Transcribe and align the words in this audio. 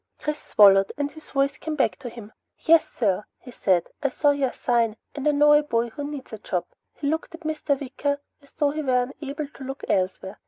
Chris 0.17 0.41
swallowed 0.41 0.91
and 0.97 1.11
his 1.11 1.29
voice 1.29 1.57
came 1.57 1.75
back 1.75 1.95
to 1.97 2.09
him. 2.09 2.31
"Yes 2.57 2.89
sir," 2.89 3.23
he 3.37 3.51
said. 3.51 3.85
"I 4.01 4.09
saw 4.09 4.31
your 4.31 4.51
sign, 4.51 4.97
and 5.13 5.27
I 5.27 5.31
know 5.31 5.53
a 5.53 5.61
boy 5.61 5.89
who 5.91 6.03
needs 6.09 6.31
the 6.31 6.39
job." 6.39 6.65
He 6.95 7.05
looked 7.07 7.35
at 7.35 7.41
Mr. 7.41 7.79
Wicker 7.79 8.19
as 8.41 8.51
though 8.53 8.71
he 8.71 8.81
were 8.81 9.11
unable 9.21 9.47
to 9.47 9.63
look 9.63 9.83
elsewhere. 9.87 10.39